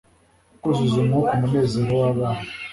[0.61, 2.49] Kuzuza umwuka umunezero wabana